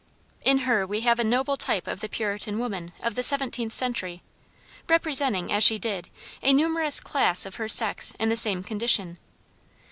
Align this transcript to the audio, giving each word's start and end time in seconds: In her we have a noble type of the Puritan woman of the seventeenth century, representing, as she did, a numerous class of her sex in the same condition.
In 0.41 0.57
her 0.65 0.83
we 0.83 1.01
have 1.01 1.19
a 1.19 1.23
noble 1.23 1.55
type 1.55 1.85
of 1.85 1.99
the 1.99 2.09
Puritan 2.09 2.57
woman 2.57 2.91
of 3.03 3.13
the 3.13 3.21
seventeenth 3.21 3.71
century, 3.73 4.23
representing, 4.89 5.51
as 5.51 5.63
she 5.63 5.77
did, 5.77 6.09
a 6.41 6.53
numerous 6.53 6.99
class 6.99 7.45
of 7.45 7.57
her 7.57 7.69
sex 7.69 8.11
in 8.19 8.29
the 8.29 8.35
same 8.35 8.63
condition. 8.63 9.19